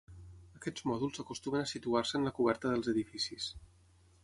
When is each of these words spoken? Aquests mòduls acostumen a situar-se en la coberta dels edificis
Aquests 0.59 0.85
mòduls 0.91 1.21
acostumen 1.25 1.65
a 1.67 1.69
situar-se 1.73 2.17
en 2.21 2.27
la 2.29 2.33
coberta 2.41 2.73
dels 2.75 2.91
edificis 2.97 3.53